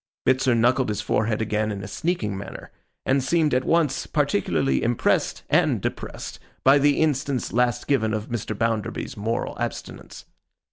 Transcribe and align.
Bitzer 0.25 0.55
knuckled 0.57 0.89
his 0.89 0.99
forehead 1.01 1.43
again, 1.43 1.71
in 1.71 1.83
a 1.83 1.87
sneaking 1.87 2.35
manner, 2.35 2.71
and 3.05 3.23
seemed 3.23 3.53
at 3.53 3.63
once 3.63 4.07
particularly 4.07 4.81
impressed 4.81 5.43
and 5.47 5.79
depressed 5.79 6.39
by 6.63 6.79
the 6.79 6.99
instance 6.99 7.53
last 7.53 7.85
given 7.85 8.11
of 8.11 8.27
Mr. 8.29 8.57
Bounderby's 8.57 9.15
moral 9.15 9.55
abstinence. 9.59 10.25